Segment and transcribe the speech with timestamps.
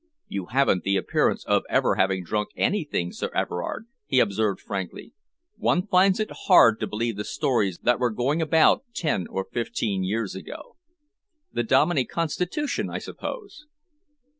[0.27, 5.13] "You haven't the appearance of ever having drunk anything, Sir Everard," he observed frankly.
[5.57, 10.03] "One finds it hard to believe the stories that were going about ten or fifteen
[10.03, 10.75] years ago."
[11.53, 13.67] "The Dominey constitution, I suppose!"